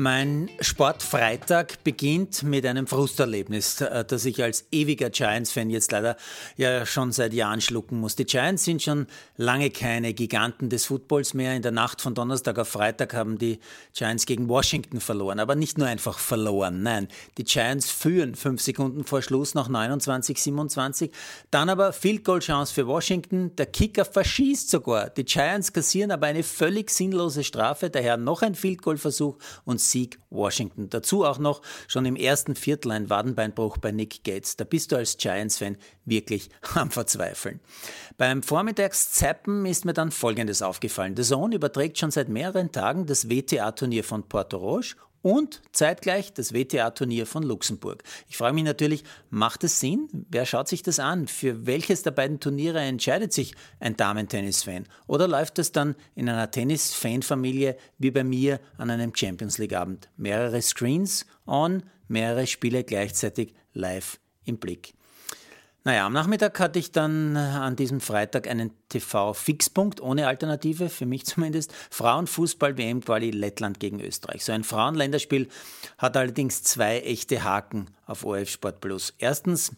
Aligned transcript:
Mein 0.00 0.48
Sportfreitag 0.60 1.82
beginnt 1.82 2.44
mit 2.44 2.64
einem 2.64 2.86
Frusterlebnis, 2.86 3.80
äh, 3.80 4.04
das 4.04 4.24
ich 4.26 4.40
als 4.40 4.68
ewiger 4.70 5.10
Giants-Fan 5.10 5.70
jetzt 5.70 5.90
leider 5.90 6.16
ja 6.56 6.86
schon 6.86 7.10
seit 7.10 7.34
Jahren 7.34 7.60
schlucken 7.60 7.98
muss. 7.98 8.14
Die 8.14 8.24
Giants 8.24 8.62
sind 8.62 8.80
schon 8.80 9.08
lange 9.36 9.70
keine 9.70 10.14
Giganten 10.14 10.70
des 10.70 10.84
Footballs 10.84 11.34
mehr. 11.34 11.56
In 11.56 11.62
der 11.62 11.72
Nacht 11.72 12.00
von 12.00 12.14
Donnerstag 12.14 12.60
auf 12.60 12.68
Freitag 12.68 13.12
haben 13.12 13.38
die 13.38 13.58
Giants 13.92 14.24
gegen 14.24 14.48
Washington 14.48 15.00
verloren. 15.00 15.40
Aber 15.40 15.56
nicht 15.56 15.78
nur 15.78 15.88
einfach 15.88 16.20
verloren, 16.20 16.84
nein. 16.84 17.08
Die 17.36 17.42
Giants 17.42 17.90
führen 17.90 18.36
fünf 18.36 18.62
Sekunden 18.62 19.02
vor 19.02 19.20
Schluss 19.20 19.54
noch 19.54 19.68
29, 19.68 20.40
27. 20.40 21.10
Dann 21.50 21.68
aber 21.68 21.92
Field 21.92 22.22
Goal 22.22 22.38
Chance 22.38 22.72
für 22.72 22.86
Washington. 22.86 23.56
Der 23.56 23.66
Kicker 23.66 24.04
verschießt 24.04 24.70
sogar. 24.70 25.10
Die 25.10 25.24
Giants 25.24 25.72
kassieren 25.72 26.12
aber 26.12 26.28
eine 26.28 26.44
völlig 26.44 26.90
sinnlose 26.90 27.42
Strafe. 27.42 27.90
Daher 27.90 28.16
noch 28.16 28.42
ein 28.42 28.54
Field 28.54 28.80
Goal 28.80 28.96
Versuch 28.96 29.38
und 29.64 29.87
Sieg 29.90 30.18
Washington. 30.30 30.90
Dazu 30.90 31.24
auch 31.24 31.38
noch 31.38 31.62
schon 31.86 32.06
im 32.06 32.16
ersten 32.16 32.54
Viertel 32.54 32.92
ein 32.92 33.10
Wadenbeinbruch 33.10 33.78
bei 33.78 33.92
Nick 33.92 34.24
Gates. 34.24 34.56
Da 34.56 34.64
bist 34.64 34.92
du 34.92 34.96
als 34.96 35.16
Giants-Fan 35.16 35.76
wirklich 36.04 36.50
am 36.74 36.90
Verzweifeln. 36.90 37.60
Beim 38.16 38.42
Vormittagszappen 38.42 39.66
ist 39.66 39.84
mir 39.84 39.94
dann 39.94 40.10
Folgendes 40.10 40.62
aufgefallen. 40.62 41.16
The 41.16 41.22
Zone 41.22 41.56
überträgt 41.56 41.98
schon 41.98 42.10
seit 42.10 42.28
mehreren 42.28 42.72
Tagen 42.72 43.06
das 43.06 43.28
WTA-Turnier 43.28 44.04
von 44.04 44.28
Porto 44.28 44.56
Roche 44.56 44.96
und 45.22 45.62
zeitgleich 45.72 46.32
das 46.32 46.52
WTA-Turnier 46.52 47.26
von 47.26 47.42
Luxemburg. 47.42 48.02
Ich 48.28 48.36
frage 48.36 48.54
mich 48.54 48.64
natürlich, 48.64 49.04
macht 49.30 49.64
es 49.64 49.80
Sinn? 49.80 50.08
Wer 50.30 50.46
schaut 50.46 50.68
sich 50.68 50.82
das 50.82 50.98
an? 50.98 51.28
Für 51.28 51.66
welches 51.66 52.02
der 52.02 52.10
beiden 52.12 52.40
Turniere 52.40 52.80
entscheidet 52.80 53.32
sich 53.32 53.54
ein 53.80 53.96
Damen-Tennis-Fan? 53.96 54.84
Oder 55.06 55.28
läuft 55.28 55.58
es 55.58 55.72
dann 55.72 55.94
in 56.14 56.28
einer 56.28 56.50
Tennis-Fan-Familie 56.50 57.76
wie 57.98 58.10
bei 58.10 58.24
mir 58.24 58.60
an 58.76 58.90
einem 58.90 59.14
Champions 59.14 59.58
League-Abend? 59.58 60.08
Mehrere 60.16 60.62
Screens 60.62 61.26
on, 61.46 61.82
mehrere 62.08 62.46
Spiele 62.46 62.84
gleichzeitig 62.84 63.54
live 63.72 64.18
im 64.44 64.58
Blick. 64.58 64.94
Naja, 65.88 66.04
am 66.04 66.12
Nachmittag 66.12 66.60
hatte 66.60 66.78
ich 66.78 66.92
dann 66.92 67.34
äh, 67.34 67.38
an 67.38 67.74
diesem 67.74 68.02
Freitag 68.02 68.46
einen 68.46 68.72
TV-Fixpunkt 68.90 70.02
ohne 70.02 70.26
Alternative, 70.26 70.90
für 70.90 71.06
mich 71.06 71.24
zumindest. 71.24 71.72
Frauenfußball-WM-Quali 71.90 73.30
Lettland 73.30 73.80
gegen 73.80 73.98
Österreich. 73.98 74.44
So 74.44 74.52
ein 74.52 74.64
Frauenländerspiel 74.64 75.48
hat 75.96 76.18
allerdings 76.18 76.62
zwei 76.62 76.98
echte 76.98 77.42
Haken 77.42 77.86
auf 78.04 78.26
ORF 78.26 78.50
Sport 78.50 78.82
Plus. 78.82 79.14
Erstens 79.16 79.72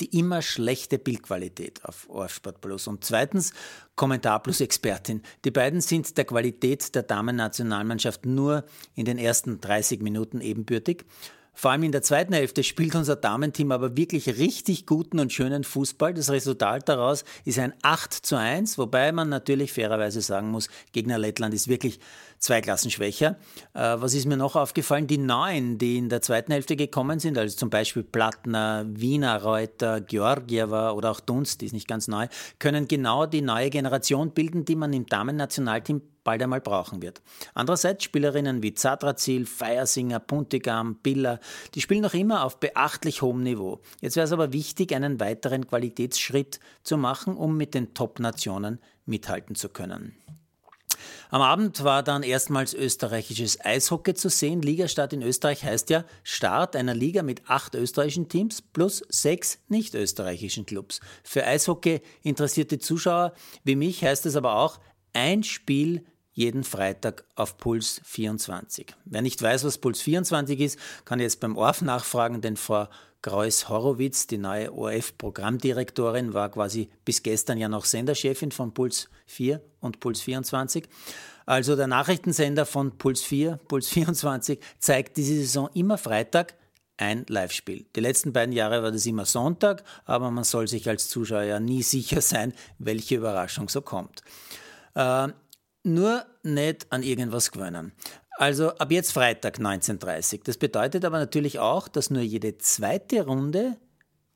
die 0.00 0.18
immer 0.18 0.42
schlechte 0.42 0.98
Bildqualität 0.98 1.82
auf 1.82 2.10
ORF 2.10 2.34
Sport 2.34 2.60
Plus 2.60 2.86
und 2.86 3.02
zweitens 3.02 3.54
Kommentar 3.96 4.42
plus 4.42 4.60
Expertin. 4.60 5.22
Die 5.46 5.50
beiden 5.50 5.80
sind 5.80 6.18
der 6.18 6.26
Qualität 6.26 6.94
der 6.94 7.04
Damen-Nationalmannschaft 7.04 8.26
nur 8.26 8.64
in 8.94 9.06
den 9.06 9.16
ersten 9.16 9.62
30 9.62 10.02
Minuten 10.02 10.42
ebenbürtig. 10.42 11.06
Vor 11.54 11.70
allem 11.70 11.82
in 11.82 11.92
der 11.92 12.02
zweiten 12.02 12.32
Hälfte 12.32 12.64
spielt 12.64 12.94
unser 12.94 13.14
Damenteam 13.14 13.72
aber 13.72 13.96
wirklich 13.96 14.38
richtig 14.38 14.86
guten 14.86 15.20
und 15.20 15.32
schönen 15.32 15.64
Fußball. 15.64 16.14
Das 16.14 16.30
Resultat 16.30 16.88
daraus 16.88 17.24
ist 17.44 17.58
ein 17.58 17.74
8 17.82 18.12
zu 18.14 18.36
1, 18.36 18.78
wobei 18.78 19.12
man 19.12 19.28
natürlich 19.28 19.72
fairerweise 19.72 20.22
sagen 20.22 20.50
muss, 20.50 20.68
Gegner 20.92 21.18
Lettland 21.18 21.52
ist 21.52 21.68
wirklich 21.68 22.00
zwei 22.42 22.60
Klassen 22.60 22.90
schwächer. 22.90 23.36
Äh, 23.72 23.96
was 23.98 24.14
ist 24.14 24.26
mir 24.26 24.36
noch 24.36 24.56
aufgefallen? 24.56 25.06
Die 25.06 25.16
Neuen, 25.16 25.78
die 25.78 25.96
in 25.96 26.08
der 26.08 26.20
zweiten 26.20 26.52
Hälfte 26.52 26.76
gekommen 26.76 27.20
sind, 27.20 27.38
also 27.38 27.56
zum 27.56 27.70
Beispiel 27.70 28.02
Plattner, 28.02 28.84
Wiener 28.88 29.42
Reuter, 29.42 30.00
Georgieva 30.00 30.90
oder 30.90 31.12
auch 31.12 31.20
Dunst, 31.20 31.60
die 31.60 31.66
ist 31.66 31.72
nicht 31.72 31.88
ganz 31.88 32.08
neu, 32.08 32.26
können 32.58 32.88
genau 32.88 33.26
die 33.26 33.42
neue 33.42 33.70
Generation 33.70 34.32
bilden, 34.32 34.64
die 34.64 34.76
man 34.76 34.92
im 34.92 35.06
Damen-Nationalteam 35.06 36.02
bald 36.24 36.42
einmal 36.42 36.60
brauchen 36.60 37.00
wird. 37.00 37.22
Andererseits 37.54 38.04
Spielerinnen 38.04 38.62
wie 38.62 38.74
Zadrazil, 38.74 39.46
Feiersinger, 39.46 40.20
Puntigam, 40.20 40.96
Biller, 40.96 41.40
die 41.74 41.80
spielen 41.80 42.02
noch 42.02 42.14
immer 42.14 42.44
auf 42.44 42.58
beachtlich 42.58 43.22
hohem 43.22 43.42
Niveau. 43.42 43.80
Jetzt 44.00 44.16
wäre 44.16 44.24
es 44.24 44.32
aber 44.32 44.52
wichtig, 44.52 44.94
einen 44.94 45.20
weiteren 45.20 45.66
Qualitätsschritt 45.66 46.60
zu 46.82 46.96
machen, 46.96 47.36
um 47.36 47.56
mit 47.56 47.74
den 47.74 47.94
Top-Nationen 47.94 48.78
mithalten 49.06 49.54
zu 49.56 49.68
können. 49.68 50.16
Am 51.30 51.42
Abend 51.42 51.84
war 51.84 52.02
dann 52.02 52.22
erstmals 52.22 52.74
österreichisches 52.74 53.64
Eishockey 53.64 54.14
zu 54.14 54.28
sehen. 54.28 54.62
Ligastart 54.62 55.12
in 55.12 55.22
Österreich 55.22 55.64
heißt 55.64 55.90
ja 55.90 56.04
Start 56.22 56.76
einer 56.76 56.94
Liga 56.94 57.22
mit 57.22 57.42
acht 57.48 57.74
österreichischen 57.74 58.28
Teams 58.28 58.62
plus 58.62 59.02
sechs 59.08 59.58
nicht-österreichischen 59.68 60.66
Clubs. 60.66 61.00
Für 61.24 61.44
Eishockey 61.44 62.00
interessierte 62.22 62.78
Zuschauer 62.78 63.32
wie 63.64 63.76
mich 63.76 64.04
heißt 64.04 64.26
es 64.26 64.36
aber 64.36 64.56
auch 64.56 64.80
ein 65.12 65.42
Spiel 65.42 66.04
jeden 66.32 66.64
Freitag 66.64 67.24
auf 67.34 67.58
Puls 67.58 68.00
24. 68.04 68.94
Wer 69.04 69.22
nicht 69.22 69.40
weiß, 69.40 69.64
was 69.64 69.78
Puls 69.78 70.00
24 70.00 70.60
ist, 70.60 70.78
kann 71.04 71.20
jetzt 71.20 71.40
beim 71.40 71.56
ORF 71.56 71.82
nachfragen, 71.82 72.40
denn 72.40 72.56
Frau 72.56 72.88
Greuß-Horowitz, 73.22 74.26
die 74.26 74.38
neue 74.38 74.72
ORF-Programmdirektorin, 74.74 76.34
war 76.34 76.50
quasi 76.50 76.90
bis 77.04 77.22
gestern 77.22 77.56
ja 77.56 77.68
noch 77.68 77.84
Senderchefin 77.84 78.50
von 78.50 78.74
Puls 78.74 79.08
4 79.26 79.60
und 79.80 80.00
Puls 80.00 80.20
24. 80.22 80.88
Also 81.46 81.76
der 81.76 81.86
Nachrichtensender 81.86 82.66
von 82.66 82.98
Puls 82.98 83.22
4, 83.22 83.60
Puls 83.68 83.88
24 83.88 84.58
zeigt 84.78 85.16
diese 85.16 85.36
Saison 85.36 85.70
immer 85.74 85.98
Freitag 85.98 86.54
ein 86.96 87.24
Live-Spiel. 87.28 87.86
Die 87.96 88.00
letzten 88.00 88.32
beiden 88.32 88.52
Jahre 88.52 88.82
war 88.82 88.92
das 88.92 89.06
immer 89.06 89.24
Sonntag, 89.24 89.82
aber 90.04 90.30
man 90.30 90.44
soll 90.44 90.68
sich 90.68 90.88
als 90.88 91.08
Zuschauer 91.08 91.42
ja 91.42 91.60
nie 91.60 91.82
sicher 91.82 92.20
sein, 92.20 92.52
welche 92.78 93.16
Überraschung 93.16 93.68
so 93.68 93.82
kommt. 93.82 94.22
Äh, 94.94 95.28
nur 95.82 96.24
nicht 96.42 96.86
an 96.90 97.02
irgendwas 97.02 97.50
gewöhnen. 97.50 97.92
Also 98.38 98.70
ab 98.70 98.90
jetzt 98.90 99.12
Freitag 99.12 99.58
19.30 99.58 100.40
Das 100.44 100.56
bedeutet 100.56 101.04
aber 101.04 101.18
natürlich 101.18 101.58
auch, 101.58 101.88
dass 101.88 102.10
nur 102.10 102.22
jede 102.22 102.58
zweite 102.58 103.26
Runde 103.26 103.76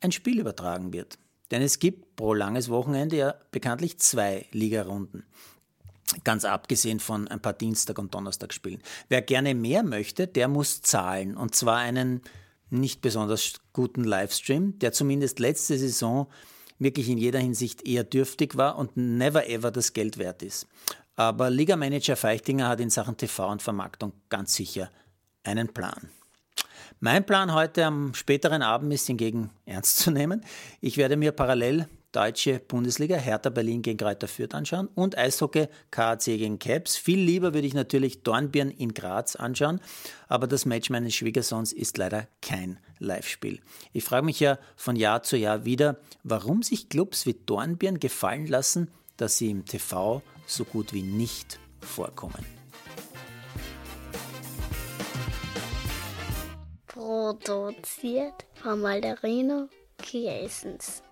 ein 0.00 0.12
Spiel 0.12 0.40
übertragen 0.40 0.92
wird. 0.92 1.18
Denn 1.50 1.62
es 1.62 1.78
gibt 1.78 2.16
pro 2.16 2.32
langes 2.32 2.68
Wochenende 2.68 3.16
ja 3.16 3.34
bekanntlich 3.50 3.98
zwei 3.98 4.46
Ligarunden. 4.52 5.24
Ganz 6.24 6.44
abgesehen 6.44 7.00
von 7.00 7.28
ein 7.28 7.40
paar 7.40 7.52
Dienstag- 7.52 7.98
und 7.98 8.14
Donnerstagspielen. 8.14 8.82
Wer 9.08 9.22
gerne 9.22 9.54
mehr 9.54 9.82
möchte, 9.82 10.26
der 10.26 10.48
muss 10.48 10.82
zahlen. 10.82 11.36
Und 11.36 11.54
zwar 11.54 11.78
einen 11.78 12.22
nicht 12.68 13.00
besonders 13.00 13.54
guten 13.72 14.04
Livestream, 14.04 14.78
der 14.78 14.92
zumindest 14.92 15.40
letzte 15.40 15.76
Saison 15.76 16.28
wirklich 16.78 17.08
in 17.08 17.18
jeder 17.18 17.38
Hinsicht 17.38 17.86
eher 17.86 18.04
dürftig 18.04 18.56
war 18.56 18.78
und 18.78 18.96
never 18.96 19.48
ever 19.48 19.70
das 19.70 19.92
Geld 19.92 20.18
wert 20.18 20.42
ist. 20.42 20.66
Aber 21.20 21.50
Ligamanager 21.50 22.16
Feichtinger 22.16 22.66
hat 22.66 22.80
in 22.80 22.88
Sachen 22.88 23.14
TV 23.14 23.46
und 23.50 23.60
Vermarktung 23.60 24.14
ganz 24.30 24.54
sicher 24.54 24.90
einen 25.44 25.68
Plan. 25.68 26.08
Mein 26.98 27.26
Plan 27.26 27.52
heute 27.52 27.84
am 27.84 28.14
späteren 28.14 28.62
Abend 28.62 28.90
ist 28.94 29.06
hingegen 29.06 29.50
ernst 29.66 29.98
zu 29.98 30.12
nehmen. 30.12 30.42
Ich 30.80 30.96
werde 30.96 31.18
mir 31.18 31.32
parallel 31.32 31.90
deutsche 32.12 32.58
Bundesliga, 32.60 33.16
Hertha 33.16 33.50
Berlin 33.50 33.82
gegen 33.82 33.98
Kräuter 33.98 34.28
Fürth 34.28 34.54
anschauen 34.54 34.88
und 34.94 35.18
Eishockey 35.18 35.68
KAC 35.90 36.24
gegen 36.24 36.58
Caps. 36.58 36.96
Viel 36.96 37.18
lieber 37.18 37.52
würde 37.52 37.66
ich 37.66 37.74
natürlich 37.74 38.22
Dornbirn 38.22 38.70
in 38.70 38.94
Graz 38.94 39.36
anschauen, 39.36 39.82
aber 40.26 40.46
das 40.46 40.64
Match 40.64 40.88
meines 40.88 41.14
Schwiegersohns 41.14 41.74
ist 41.74 41.98
leider 41.98 42.28
kein 42.40 42.78
Live-Spiel. 42.98 43.60
Ich 43.92 44.04
frage 44.04 44.24
mich 44.24 44.40
ja 44.40 44.58
von 44.74 44.96
Jahr 44.96 45.22
zu 45.22 45.36
Jahr 45.36 45.66
wieder, 45.66 45.98
warum 46.24 46.62
sich 46.62 46.88
Clubs 46.88 47.26
wie 47.26 47.34
Dornbirn 47.34 48.00
gefallen 48.00 48.46
lassen, 48.46 48.88
dass 49.18 49.36
sie 49.36 49.50
im 49.50 49.66
TV 49.66 50.22
so 50.50 50.64
gut 50.64 50.92
wie 50.92 51.02
nicht 51.02 51.58
vorkommen. 51.80 52.44
Produziert 56.86 58.46
von 58.54 58.80
Malderino 58.80 59.68
Kiesens. 59.98 61.02